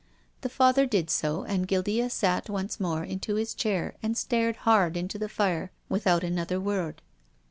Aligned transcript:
The 0.41 0.49
Father 0.49 0.87
did 0.87 1.11
so, 1.11 1.43
and 1.43 1.67
Guildea 1.67 2.09
sank 2.09 2.49
once 2.49 2.79
more 2.79 3.03
into 3.03 3.35
his 3.35 3.53
chair 3.53 3.93
and 4.01 4.17
stared 4.17 4.55
hard 4.65 4.97
into 4.97 5.19
the 5.19 5.29
fire 5.29 5.69
with 5.89 6.07
out 6.07 6.23
another 6.23 6.59
word. 6.59 7.03